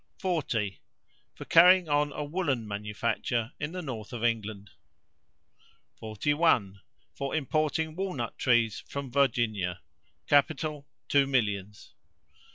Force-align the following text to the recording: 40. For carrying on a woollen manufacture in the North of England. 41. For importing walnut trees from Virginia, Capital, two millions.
40. 0.17 0.81
For 1.35 1.45
carrying 1.45 1.87
on 1.87 2.11
a 2.11 2.23
woollen 2.23 2.67
manufacture 2.67 3.51
in 3.59 3.71
the 3.71 3.83
North 3.83 4.11
of 4.13 4.23
England. 4.23 4.71
41. 5.99 6.81
For 7.13 7.35
importing 7.35 7.95
walnut 7.95 8.35
trees 8.39 8.79
from 8.87 9.11
Virginia, 9.11 9.81
Capital, 10.25 10.87
two 11.07 11.27
millions. 11.27 11.93